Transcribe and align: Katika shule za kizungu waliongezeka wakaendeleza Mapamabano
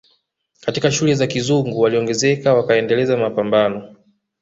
Katika 0.61 0.91
shule 0.91 1.13
za 1.15 1.27
kizungu 1.27 1.79
waliongezeka 1.81 2.53
wakaendeleza 2.53 3.17
Mapamabano 3.17 3.95